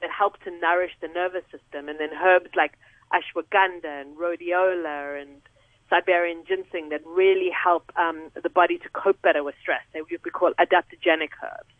that 0.01 0.11
help 0.11 0.41
to 0.45 0.51
nourish 0.51 0.93
the 1.01 1.09
nervous 1.09 1.45
system, 1.51 1.89
and 1.89 1.99
then 1.99 2.11
herbs 2.23 2.51
like 2.57 2.75
ashwagandha 3.13 4.03
and 4.03 4.17
rhodiola 4.17 5.21
and 5.21 5.43
Siberian 5.91 6.45
ginseng 6.47 6.89
that 6.91 7.05
really 7.05 7.51
help 7.51 7.93
um, 7.97 8.31
the 8.41 8.49
body 8.49 8.79
to 8.79 8.89
cope 8.91 9.21
better 9.21 9.43
with 9.43 9.57
stress. 9.61 9.83
They 9.93 10.01
would 10.01 10.23
be 10.23 10.31
called 10.31 10.55
adaptogenic 10.59 11.31
herbs. 11.43 11.75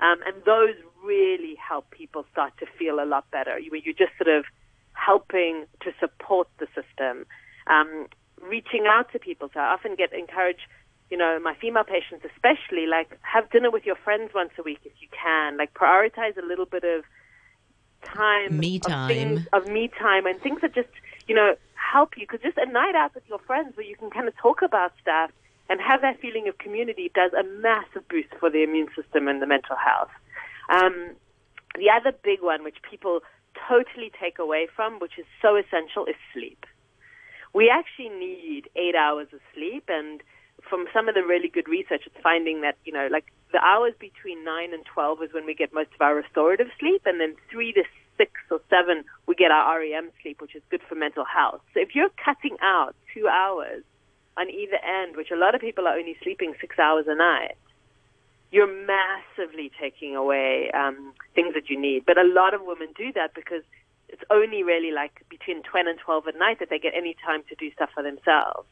Um, 0.00 0.18
and 0.26 0.34
those 0.44 0.74
really 1.04 1.54
help 1.56 1.88
people 1.90 2.26
start 2.32 2.52
to 2.58 2.66
feel 2.78 3.00
a 3.00 3.06
lot 3.06 3.30
better. 3.30 3.58
You, 3.58 3.70
you're 3.84 3.94
just 3.94 4.12
sort 4.18 4.36
of 4.36 4.44
helping 4.94 5.64
to 5.82 5.92
support 6.00 6.48
the 6.58 6.66
system, 6.74 7.24
um, 7.68 8.08
reaching 8.40 8.86
out 8.88 9.12
to 9.12 9.18
people. 9.20 9.48
So 9.54 9.60
I 9.60 9.72
often 9.72 9.94
get 9.94 10.12
encouraged, 10.12 10.66
you 11.08 11.16
know, 11.16 11.38
my 11.40 11.54
female 11.54 11.84
patients 11.84 12.26
especially, 12.34 12.86
like 12.86 13.16
have 13.22 13.48
dinner 13.50 13.70
with 13.70 13.86
your 13.86 13.96
friends 13.96 14.32
once 14.34 14.50
a 14.58 14.62
week 14.62 14.80
if 14.84 14.92
you 15.00 15.08
can. 15.12 15.56
Like 15.56 15.72
prioritize 15.72 16.36
a 16.36 16.44
little 16.44 16.66
bit 16.66 16.82
of 16.82 17.04
time, 18.04 18.58
me 18.58 18.80
time, 18.80 19.02
of, 19.02 19.08
things, 19.08 19.46
of 19.52 19.66
me 19.66 19.88
time, 19.98 20.26
and 20.26 20.40
things 20.40 20.60
that 20.62 20.74
just, 20.74 20.88
you 21.28 21.34
know, 21.34 21.54
help 21.92 22.16
you 22.16 22.24
because 22.24 22.40
just 22.40 22.56
a 22.56 22.70
night 22.70 22.94
out 22.94 23.14
with 23.14 23.24
your 23.28 23.38
friends 23.40 23.76
where 23.76 23.86
you 23.86 23.96
can 23.96 24.10
kind 24.10 24.26
of 24.26 24.34
talk 24.36 24.62
about 24.62 24.92
stuff 25.00 25.30
and 25.68 25.80
have 25.80 26.00
that 26.00 26.20
feeling 26.20 26.48
of 26.48 26.58
community 26.58 27.10
does 27.14 27.32
a 27.32 27.44
massive 27.60 28.06
boost 28.08 28.28
for 28.40 28.50
the 28.50 28.62
immune 28.62 28.88
system 28.96 29.28
and 29.28 29.40
the 29.42 29.46
mental 29.46 29.76
health. 29.76 30.10
Um, 30.68 31.12
the 31.76 31.90
other 31.90 32.12
big 32.24 32.42
one, 32.42 32.64
which 32.64 32.76
people 32.88 33.20
totally 33.68 34.10
take 34.20 34.38
away 34.38 34.68
from, 34.74 34.98
which 34.98 35.18
is 35.18 35.26
so 35.40 35.56
essential, 35.56 36.06
is 36.06 36.16
sleep. 36.32 36.64
We 37.54 37.70
actually 37.70 38.08
need 38.08 38.68
eight 38.76 38.94
hours 38.94 39.28
of 39.32 39.40
sleep, 39.54 39.84
and 39.88 40.22
from 40.68 40.86
some 40.92 41.08
of 41.08 41.14
the 41.14 41.22
really 41.22 41.48
good 41.48 41.68
research, 41.68 42.02
it's 42.06 42.16
finding 42.22 42.62
that 42.62 42.76
you 42.84 42.92
know, 42.92 43.08
like 43.10 43.26
the 43.52 43.58
hours 43.58 43.92
between 43.98 44.44
nine 44.44 44.72
and 44.72 44.84
twelve 44.84 45.22
is 45.22 45.32
when 45.32 45.44
we 45.44 45.54
get 45.54 45.72
most 45.72 45.90
of 45.94 46.00
our 46.00 46.14
restorative 46.14 46.68
sleep, 46.80 47.02
and 47.04 47.20
then 47.20 47.34
three 47.50 47.72
to 47.74 47.84
six 48.16 48.32
or 48.50 48.60
seven, 48.70 49.04
we 49.26 49.34
get 49.34 49.50
our 49.50 49.80
REM 49.80 50.10
sleep, 50.22 50.40
which 50.40 50.54
is 50.54 50.62
good 50.70 50.82
for 50.88 50.94
mental 50.94 51.24
health. 51.24 51.60
So 51.74 51.80
if 51.80 51.94
you're 51.94 52.10
cutting 52.22 52.56
out 52.62 52.94
two 53.14 53.28
hours 53.28 53.82
on 54.36 54.48
either 54.50 54.78
end, 54.84 55.16
which 55.16 55.30
a 55.30 55.36
lot 55.36 55.54
of 55.54 55.60
people 55.60 55.86
are 55.86 55.96
only 55.96 56.16
sleeping 56.22 56.54
six 56.60 56.78
hours 56.78 57.06
a 57.08 57.14
night, 57.14 57.56
you're 58.50 58.70
massively 58.86 59.72
taking 59.80 60.14
away 60.14 60.70
um, 60.72 61.14
things 61.34 61.54
that 61.54 61.70
you 61.70 61.80
need. 61.80 62.04
But 62.06 62.18
a 62.18 62.24
lot 62.24 62.54
of 62.54 62.60
women 62.62 62.88
do 62.96 63.12
that 63.14 63.34
because 63.34 63.62
it's 64.08 64.22
only 64.30 64.62
really 64.62 64.92
like 64.92 65.24
between 65.30 65.62
10 65.62 65.88
and 65.88 65.98
12 65.98 66.28
at 66.28 66.34
night 66.36 66.58
that 66.60 66.68
they 66.68 66.78
get 66.78 66.92
any 66.94 67.16
time 67.24 67.42
to 67.48 67.54
do 67.54 67.72
stuff 67.72 67.90
for 67.94 68.02
themselves. 68.02 68.68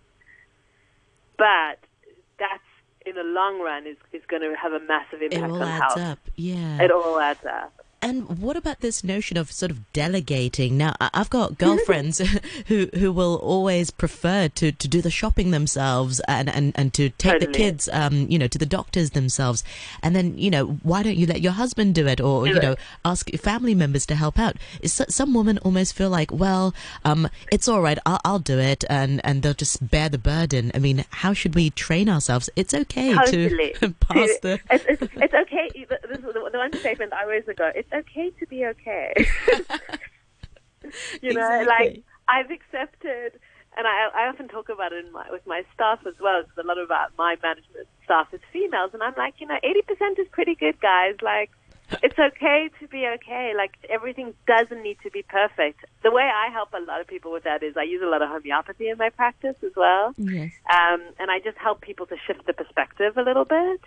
But 1.38 1.80
that's 2.38 2.62
in 3.06 3.14
the 3.14 3.23
long 3.23 3.61
run 3.61 3.87
is, 3.87 3.97
is 4.12 4.23
going 4.28 4.42
to 4.42 4.54
have 4.54 4.73
a 4.73 4.80
massive 4.80 5.23
impact 5.23 5.44
it 5.44 5.50
all 5.50 5.62
on 5.62 5.68
adds 5.68 5.82
health. 5.82 5.99
Up. 5.99 6.18
Yeah. 6.37 6.82
It 6.82 6.90
all 6.90 7.18
adds 7.18 7.44
up. 7.47 7.87
And 8.02 8.38
what 8.38 8.57
about 8.57 8.80
this 8.80 9.04
notion 9.04 9.37
of 9.37 9.52
sort 9.52 9.71
of 9.71 9.92
delegating? 9.92 10.78
Now, 10.78 10.95
I've 11.00 11.28
got 11.28 11.59
girlfriends 11.59 12.19
who 12.66 12.88
who 12.95 13.12
will 13.12 13.37
always 13.37 13.90
prefer 13.90 14.49
to, 14.49 14.73
to 14.73 14.88
do 14.88 15.02
the 15.02 15.11
shopping 15.11 15.50
themselves 15.50 16.21
and, 16.26 16.49
and, 16.49 16.73
and 16.76 16.95
to 16.95 17.11
take 17.11 17.33
totally. 17.33 17.47
the 17.47 17.52
kids, 17.52 17.88
um, 17.92 18.26
you 18.30 18.38
know, 18.38 18.47
to 18.47 18.59
the 18.59 18.66
doctors 18.66 19.11
themselves. 19.11 19.62
And 20.02 20.16
then, 20.16 20.38
you 20.38 20.50
know, 20.50 20.78
why 20.83 21.02
don't 21.02 21.16
you 21.16 21.26
let 21.26 21.42
your 21.42 21.52
husband 21.52 21.95
do 21.95 22.07
it, 22.07 22.21
or 22.21 22.45
do 22.45 22.50
you 22.50 22.57
it. 22.57 22.62
know, 22.62 22.76
ask 23.04 23.30
family 23.37 23.75
members 23.75 24.07
to 24.07 24.14
help 24.14 24.38
out? 24.38 24.57
Is 24.80 25.02
some 25.09 25.35
women 25.35 25.59
almost 25.59 25.95
feel 25.95 26.11
like, 26.11 26.33
well, 26.33 26.75
um, 27.04 27.28
it's 27.52 27.69
all 27.69 27.83
right, 27.83 27.99
I'll, 28.07 28.21
I'll 28.25 28.38
do 28.38 28.59
it, 28.59 28.85
and 28.88 29.21
and 29.25 29.42
they'll 29.42 29.54
just 29.54 29.90
bear 29.90 30.09
the 30.09 30.19
burden. 30.19 30.71
I 30.75 30.78
mean, 30.78 31.04
how 31.11 31.35
should 31.35 31.54
we 31.54 31.71
train 31.71 32.09
ourselves? 32.09 32.49
It's 32.57 32.73
okay 32.73 33.14
totally. 33.14 33.75
to 33.80 33.90
pass 34.00 34.38
the. 34.40 34.59
It's, 34.71 34.85
it's, 34.88 35.12
it's 35.16 35.35
okay. 35.35 35.69
This 35.75 36.19
is 36.19 36.25
the, 36.25 36.49
the 36.50 36.59
one 36.59 36.73
statement 36.75 37.12
I 37.12 37.23
always 37.25 37.45
go. 37.57 37.71
It's 37.75 37.89
okay 37.92 38.30
to 38.38 38.47
be 38.47 38.66
okay. 38.66 39.14
you 41.23 41.35
know, 41.35 41.61
exactly. 41.61 41.66
like 41.66 42.02
I've 42.28 42.50
accepted, 42.50 43.38
and 43.76 43.87
I, 43.87 44.09
I 44.14 44.28
often 44.28 44.49
talk 44.49 44.68
about 44.68 44.92
it 44.92 45.11
my, 45.12 45.26
with 45.30 45.47
my 45.47 45.62
staff 45.75 46.00
as 46.06 46.14
well. 46.20 46.42
Because 46.42 46.64
a 46.64 46.66
lot 46.66 46.78
about 46.78 47.12
my 47.18 47.37
management 47.42 47.88
staff 48.04 48.28
is 48.32 48.40
females, 48.52 48.90
and 48.94 49.02
I'm 49.02 49.14
like, 49.16 49.35
you 49.38 49.47
know, 49.47 49.59
eighty 49.62 49.82
percent 49.82 50.18
is 50.18 50.26
pretty 50.32 50.54
good, 50.54 50.80
guys. 50.80 51.16
Like, 51.23 51.50
it's 52.02 52.18
okay 52.18 52.70
to 52.80 52.88
be 52.88 53.06
okay. 53.06 53.52
Like 53.56 53.73
everything 53.88 54.35
doesn't 54.47 54.82
need 54.82 54.99
to 55.02 55.11
be 55.11 55.23
perfect. 55.23 55.85
The 56.02 56.11
way 56.11 56.23
I 56.23 56.50
help 56.52 56.73
a 56.73 56.80
lot 56.80 57.00
of 57.00 57.06
people 57.06 57.32
with 57.32 57.44
that 57.44 57.62
is 57.62 57.76
I 57.76 57.82
use 57.82 58.02
a 58.02 58.09
lot 58.09 58.23
of 58.23 58.28
homeopathy 58.28 58.88
in 58.88 58.99
my 58.99 59.11
practice 59.11 59.56
as 59.64 59.73
well. 59.76 60.14
Yes. 60.16 60.52
Um, 60.70 61.02
and 61.18 61.30
I 61.30 61.40
just 61.40 61.59
help 61.59 61.80
people 61.80 62.06
to 62.06 62.16
shift 62.26 62.47
the 62.47 62.52
perspective 62.52 63.16
a 63.16 63.23
little 63.23 63.44
bit. 63.44 63.80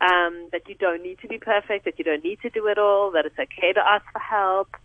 Um, 0.00 0.48
that 0.52 0.68
you 0.68 0.76
don't 0.76 1.02
need 1.02 1.18
to 1.22 1.28
be 1.28 1.38
perfect, 1.38 1.84
that 1.84 1.98
you 1.98 2.04
don't 2.04 2.22
need 2.22 2.40
to 2.42 2.50
do 2.50 2.68
it 2.68 2.78
all, 2.78 3.10
that 3.10 3.26
it's 3.26 3.38
okay 3.38 3.72
to 3.72 3.84
ask 3.84 4.04
for 4.12 4.20
help. 4.20 4.76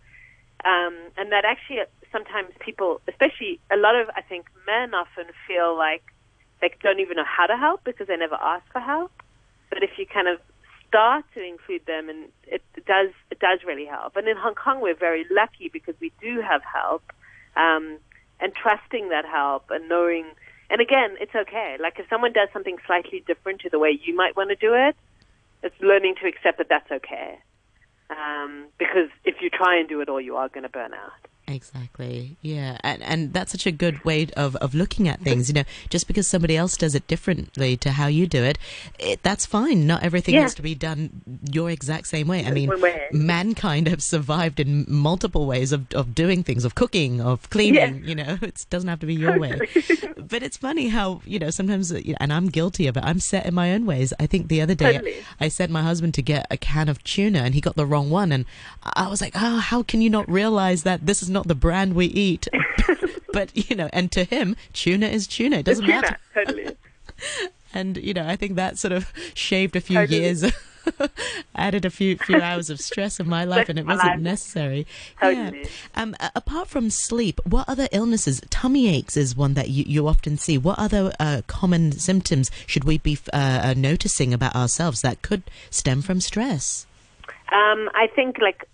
Um, 0.66 0.96
and 1.18 1.32
that 1.32 1.46
actually 1.46 1.82
sometimes 2.12 2.50
people, 2.60 3.00
especially 3.08 3.60
a 3.70 3.78
lot 3.78 3.96
of, 3.96 4.10
I 4.16 4.22
think, 4.22 4.48
men 4.66 4.96
often 4.96 5.26
feel 5.48 5.78
like 5.78 6.04
they 6.62 6.72
don't 6.82 7.00
even 7.00 7.18
know 7.18 7.26
how 7.26 7.46
to 7.46 7.58
help 7.58 7.84
because 7.84 8.08
they 8.08 8.18
never 8.18 8.36
ask 8.36 8.66
for 8.72 8.80
help. 8.80 9.12
But 9.70 9.84
if 9.84 9.92
you 9.98 10.08
kind 10.08 10.28
of 10.28 10.40
start 10.88 11.26
to 11.34 11.44
include 11.44 11.86
them, 11.86 12.10
and 12.10 12.30
it 12.48 12.64
does 12.88 13.10
it 13.30 13.40
does 13.40 13.60
really 13.68 13.86
help. 13.86 14.16
And 14.16 14.28
in 14.28 14.38
Hong 14.38 14.56
Kong, 14.56 14.82
we're 14.82 14.96
very 14.96 15.26
lucky 15.30 15.70
because 15.72 15.96
we 16.00 16.12
do 16.22 16.42
have 16.42 16.62
help, 16.64 17.04
um, 17.56 17.98
and 18.40 18.54
trusting 18.56 19.10
that 19.10 19.26
help 19.26 19.66
and 19.70 19.88
knowing. 19.90 20.26
And 20.74 20.82
again, 20.82 21.18
it's 21.22 21.36
okay. 21.36 21.78
Like 21.80 22.00
if 22.00 22.10
someone 22.10 22.34
does 22.34 22.50
something 22.52 22.78
slightly 22.88 23.24
different 23.28 23.62
to 23.62 23.70
the 23.70 23.78
way 23.78 23.92
you 24.04 24.16
might 24.16 24.36
want 24.36 24.50
to 24.50 24.56
do 24.56 24.74
it, 24.74 24.96
it's 25.62 25.76
learning 25.80 26.16
to 26.24 26.28
accept 26.28 26.58
that 26.58 26.66
that's 26.68 26.90
okay. 26.92 27.38
Um, 28.10 28.70
because 28.80 29.10
if 29.24 29.36
you 29.40 29.52
try 29.52 29.78
and 29.78 29.88
do 29.88 30.02
it 30.02 30.10
all, 30.10 30.20
you 30.20 30.36
are 30.36 30.50
going 30.50 30.64
to 30.64 30.70
burn 30.70 30.96
out. 30.96 31.28
Exactly. 31.48 32.38
Yeah. 32.42 32.78
And 32.84 33.04
and 33.04 33.34
that's 33.34 33.52
such 33.52 33.66
a 33.66 33.72
good 33.72 34.04
way 34.06 34.28
of, 34.38 34.56
of 34.58 34.74
looking 34.74 35.08
at 35.10 35.20
things. 35.20 35.50
You 35.50 35.56
know, 35.56 35.64
just 35.90 36.08
because 36.08 36.28
somebody 36.28 36.56
else 36.56 36.78
does 36.78 36.96
it 36.96 37.06
differently 37.08 37.76
to 37.78 37.92
how 37.92 38.08
you 38.08 38.28
do 38.28 38.44
it, 38.44 38.58
it 38.98 39.22
that's 39.24 39.46
fine. 39.46 39.86
Not 39.86 40.04
everything 40.04 40.36
yeah. 40.36 40.42
has 40.42 40.56
to 40.56 40.62
be 40.62 40.74
done 40.74 41.22
your 41.52 41.70
exact 41.70 42.08
same 42.08 42.28
way. 42.28 42.46
I 42.46 42.52
mean, 42.52 42.72
mankind 43.12 43.88
have 43.88 44.02
survived 44.02 44.60
in 44.60 44.86
multiple 44.88 45.46
ways 45.46 45.72
of, 45.72 45.92
of 45.94 46.16
doing 46.16 46.44
things, 46.44 46.64
of 46.64 46.76
cooking, 46.76 47.20
of 47.20 47.50
cleaning. 47.50 48.02
Yeah. 48.04 48.08
You 48.08 48.16
know, 48.16 48.38
it 48.42 48.66
doesn't 48.70 48.90
have 48.90 49.00
to 49.02 49.06
be 49.06 49.16
your 49.16 49.38
way. 49.38 49.60
but 50.18 50.44
it's 50.44 50.58
funny 50.58 50.88
how, 50.88 51.22
you 51.26 51.40
know, 51.40 51.50
sometimes, 51.50 51.92
uh, 51.92 52.02
and 52.20 52.32
I'm 52.32 52.48
guilty 52.48 52.88
of 52.88 52.98
it, 52.98 53.04
I'm 53.04 53.20
set 53.20 53.46
in 53.46 53.54
my 53.54 53.74
own 53.74 53.86
ways. 53.86 54.14
I 54.20 54.28
think 54.28 54.48
the 54.48 54.62
other 54.62 54.76
day 54.76 54.94
totally. 54.94 55.16
I 55.40 55.50
sent 55.50 55.72
my 55.72 55.84
husband 55.84 56.14
to 56.16 56.22
get 56.22 56.48
a 56.50 56.58
can 56.58 56.90
of 56.90 57.04
tuna 57.04 57.40
and 57.40 57.54
he 57.54 57.62
got 57.62 57.76
the 57.76 57.86
wrong 57.86 58.10
one. 58.10 58.32
And 58.32 58.46
I 58.84 59.08
was 59.08 59.22
like, 59.22 59.34
oh, 59.36 59.58
how 59.58 59.84
can 59.84 60.02
you 60.02 60.10
not 60.10 60.30
realize 60.30 60.84
that 60.84 61.06
this 61.06 61.22
is 61.22 61.30
not 61.30 61.43
the 61.44 61.56
brand 61.56 61.96
we 61.96 62.08
eat. 62.08 62.48
but, 63.34 63.52
you 63.70 63.76
know, 63.76 63.90
and 63.94 64.12
to 64.12 64.24
him, 64.24 64.56
tuna 64.74 65.08
is 65.08 65.28
tuna. 65.28 65.58
It 65.58 65.66
doesn't 65.66 65.86
tuna, 65.86 66.02
matter. 66.02 66.18
Totally. 66.34 66.78
and, 67.74 67.98
you 67.98 68.14
know, 68.14 68.28
I 68.28 68.36
think 68.36 68.56
that 68.56 68.78
sort 68.78 68.92
of 68.92 69.12
shaved 69.34 69.76
a 69.76 69.82
few 69.82 69.98
totally. 69.98 70.22
years. 70.22 70.46
added 71.56 71.86
a 71.86 71.90
few 71.90 72.18
few 72.18 72.42
hours 72.42 72.70
of 72.70 72.80
stress 72.80 73.20
in 73.20 73.28
my 73.28 73.46
life, 73.46 73.70
and 73.70 73.80
it 73.80 73.86
wasn't 73.86 74.22
necessary. 74.22 74.86
Totally. 75.20 75.62
Yeah. 75.62 75.68
Um, 75.96 76.16
apart 76.36 76.68
from 76.68 76.90
sleep, 76.90 77.40
what 77.46 77.68
other 77.68 77.88
illnesses? 77.92 78.42
Tummy 78.50 78.88
aches 78.88 79.18
is 79.18 79.36
one 79.36 79.54
that 79.54 79.70
you, 79.70 79.86
you 79.88 80.08
often 80.08 80.38
see. 80.38 80.58
What 80.58 80.80
other 80.80 81.14
uh, 81.20 81.42
common 81.48 81.94
symptoms 81.94 82.52
should 82.66 82.84
we 82.84 82.98
be 82.98 83.18
uh, 83.32 83.62
uh, 83.64 83.74
noticing 83.78 84.34
about 84.34 84.56
ourselves 84.56 85.02
that 85.02 85.22
could 85.22 85.44
stem 85.70 86.02
from 86.02 86.20
stress? 86.20 86.86
Um, 87.52 87.90
I 87.94 88.08
think 88.16 88.40
like 88.40 88.68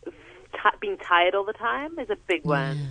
t- 0.62 0.78
being 0.80 0.98
tired 0.98 1.36
all 1.36 1.46
the 1.46 1.54
time 1.54 1.98
is 2.00 2.10
a 2.10 2.18
big 2.28 2.44
one 2.44 2.78
yeah. 2.78 2.86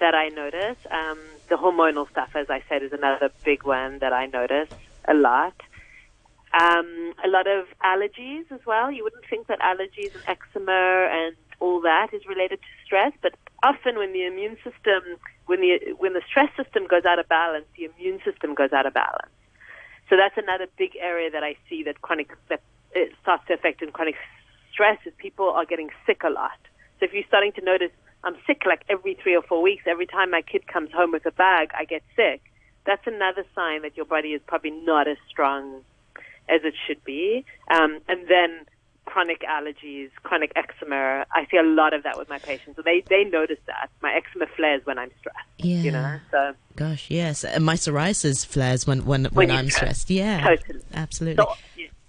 that 0.00 0.14
I 0.14 0.28
notice. 0.28 0.78
Um, 0.90 1.18
the 1.48 1.56
hormonal 1.56 2.08
stuff, 2.10 2.30
as 2.34 2.48
I 2.50 2.62
said, 2.68 2.82
is 2.82 2.92
another 2.92 3.30
big 3.44 3.64
one 3.64 3.98
that 4.00 4.12
I 4.12 4.26
notice 4.26 4.68
a 5.06 5.14
lot. 5.14 5.54
Um, 6.58 7.12
a 7.24 7.28
lot 7.28 7.46
of 7.46 7.66
allergies 7.84 8.50
as 8.50 8.60
well. 8.66 8.90
You 8.90 9.04
wouldn't 9.04 9.24
think 9.28 9.46
that 9.48 9.60
allergies 9.60 10.14
and 10.14 10.22
eczema 10.26 11.08
and 11.10 11.36
all 11.60 11.80
that 11.82 12.08
is 12.12 12.26
related 12.26 12.60
to 12.60 12.68
stress, 12.84 13.12
but 13.22 13.34
often 13.62 13.96
when 13.96 14.12
the 14.12 14.24
immune 14.24 14.56
system, 14.56 15.02
when 15.46 15.60
the 15.60 15.94
when 15.98 16.12
the 16.12 16.22
stress 16.28 16.50
system 16.56 16.86
goes 16.86 17.04
out 17.04 17.18
of 17.18 17.28
balance, 17.28 17.66
the 17.76 17.84
immune 17.84 18.20
system 18.24 18.54
goes 18.54 18.72
out 18.72 18.86
of 18.86 18.94
balance. 18.94 19.32
So 20.08 20.16
that's 20.16 20.36
another 20.36 20.66
big 20.78 20.92
area 21.00 21.30
that 21.30 21.42
I 21.42 21.56
see 21.68 21.82
that 21.84 22.00
chronic 22.00 22.30
that 22.48 22.62
it 22.92 23.12
starts 23.22 23.46
to 23.48 23.54
affect 23.54 23.82
in 23.82 23.90
chronic 23.90 24.16
stress 24.72 24.98
is 25.04 25.12
people 25.18 25.50
are 25.50 25.64
getting 25.64 25.90
sick 26.06 26.22
a 26.24 26.30
lot. 26.30 26.58
So 26.98 27.06
if 27.06 27.12
you're 27.12 27.24
starting 27.28 27.52
to 27.52 27.62
notice 27.62 27.90
I'm 28.24 28.36
sick 28.46 28.62
like 28.66 28.82
every 28.88 29.14
three 29.14 29.36
or 29.36 29.42
four 29.42 29.62
weeks, 29.62 29.84
every 29.86 30.06
time 30.06 30.30
my 30.30 30.42
kid 30.42 30.66
comes 30.66 30.90
home 30.92 31.12
with 31.12 31.24
a 31.26 31.30
bag, 31.30 31.70
I 31.78 31.84
get 31.84 32.02
sick. 32.16 32.42
That's 32.84 33.06
another 33.06 33.44
sign 33.54 33.82
that 33.82 33.96
your 33.96 34.06
body 34.06 34.28
is 34.30 34.40
probably 34.46 34.70
not 34.70 35.06
as 35.06 35.16
strong 35.28 35.82
as 36.48 36.62
it 36.64 36.74
should 36.86 37.02
be. 37.04 37.44
Um, 37.70 38.00
and 38.08 38.28
then 38.28 38.66
chronic 39.04 39.42
allergies, 39.42 40.10
chronic 40.24 40.52
eczema. 40.56 41.24
I 41.32 41.46
see 41.50 41.56
a 41.56 41.62
lot 41.62 41.94
of 41.94 42.02
that 42.02 42.18
with 42.18 42.28
my 42.28 42.38
patients. 42.38 42.76
So 42.76 42.82
they, 42.82 43.04
they 43.08 43.24
notice 43.24 43.58
that. 43.66 43.90
My 44.02 44.12
eczema 44.12 44.46
flares 44.56 44.82
when 44.84 44.98
I'm 44.98 45.10
stressed. 45.20 45.38
Yeah. 45.58 45.76
You 45.76 45.90
know, 45.92 46.20
so. 46.30 46.54
Gosh, 46.74 47.10
yes. 47.10 47.44
And 47.44 47.64
my 47.64 47.74
psoriasis 47.74 48.44
flares 48.44 48.86
when, 48.86 49.04
when, 49.04 49.24
when, 49.26 49.34
when 49.34 49.50
I'm 49.52 49.70
stressed. 49.70 50.10
Yeah. 50.10 50.44
Totally. 50.44 50.80
Absolutely. 50.92 51.44
So, 51.44 51.54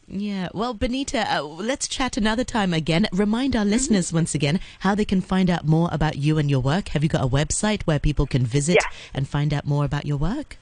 yeah. 0.08 0.50
Well, 0.54 0.74
Benita, 0.74 1.36
uh, 1.36 1.44
let's 1.44 1.88
chat 1.88 2.16
another 2.16 2.44
time 2.44 2.74
again. 2.74 3.08
Remind 3.12 3.56
our 3.56 3.64
mm-hmm. 3.64 3.72
listeners 3.72 4.14
once 4.14 4.34
again 4.34 4.60
how 4.80 4.96
they 4.96 5.06
can 5.06 5.22
find 5.22 5.50
out 5.50 5.66
more 5.66 5.90
about 5.92 6.18
you 6.18 6.38
and 6.38 6.50
your 6.50 6.62
work. 6.62 6.90
Have 6.90 7.04
you 7.04 7.10
got 7.10 7.24
a 7.24 7.28
website 7.28 7.84
where 7.84 8.00
people 8.00 8.26
can 8.26 8.46
visit 8.46 8.78
and 9.14 9.28
find 9.28 9.54
out 9.54 9.66
more 9.66 9.84
about 9.84 10.06
your 10.06 10.18
work? 10.18 10.58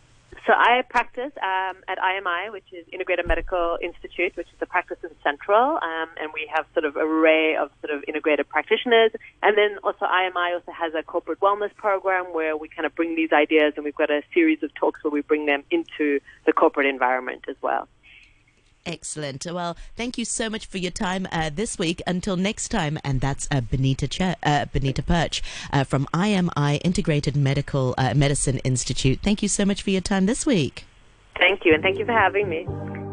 So 0.45 0.53
I 0.53 0.83
practice 0.87 1.31
um, 1.41 1.77
at 1.87 1.97
IMI, 1.97 2.51
which 2.51 2.65
is 2.71 2.85
Integrated 2.93 3.27
Medical 3.27 3.79
Institute, 3.81 4.35
which 4.35 4.47
is 4.47 4.61
a 4.61 4.67
practice 4.67 4.97
in 5.03 5.09
Central, 5.23 5.79
um, 5.81 6.09
and 6.21 6.31
we 6.35 6.47
have 6.53 6.67
sort 6.73 6.85
of 6.85 6.95
an 6.97 7.01
array 7.01 7.55
of 7.55 7.71
sort 7.81 7.97
of 7.97 8.03
integrated 8.07 8.47
practitioners. 8.47 9.11
And 9.41 9.57
then 9.57 9.79
also 9.83 10.05
IMI 10.05 10.53
also 10.53 10.71
has 10.71 10.93
a 10.93 11.01
corporate 11.01 11.39
wellness 11.39 11.73
program 11.75 12.25
where 12.31 12.55
we 12.55 12.67
kind 12.67 12.85
of 12.85 12.93
bring 12.93 13.15
these 13.15 13.31
ideas, 13.31 13.73
and 13.75 13.85
we've 13.85 13.95
got 13.95 14.11
a 14.11 14.21
series 14.35 14.61
of 14.61 14.71
talks 14.75 15.03
where 15.03 15.09
we 15.09 15.21
bring 15.21 15.47
them 15.47 15.63
into 15.71 16.19
the 16.45 16.53
corporate 16.53 16.85
environment 16.85 17.45
as 17.49 17.55
well. 17.61 17.87
Excellent. 18.85 19.45
Well, 19.45 19.75
thank 19.95 20.17
you 20.17 20.25
so 20.25 20.49
much 20.49 20.65
for 20.65 20.77
your 20.77 20.91
time 20.91 21.27
uh, 21.31 21.49
this 21.53 21.79
week. 21.79 22.01
Until 22.05 22.37
next 22.37 22.69
time, 22.69 22.99
and 23.03 23.21
that's 23.21 23.47
uh, 23.51 23.61
Benita 23.61 24.07
Ch- 24.07 24.37
uh, 24.43 24.65
Benita 24.71 25.01
Perch 25.01 25.41
uh, 25.73 25.83
from 25.83 26.05
IMI 26.13 26.79
Integrated 26.83 27.35
Medical 27.35 27.95
uh, 27.97 28.13
Medicine 28.13 28.59
Institute. 28.59 29.19
Thank 29.23 29.41
you 29.41 29.47
so 29.47 29.65
much 29.65 29.81
for 29.81 29.89
your 29.89 30.01
time 30.01 30.25
this 30.25 30.45
week. 30.45 30.85
Thank 31.37 31.65
you, 31.65 31.73
and 31.73 31.83
thank 31.83 31.99
you 31.99 32.05
for 32.05 32.13
having 32.13 32.47
me. 32.47 32.95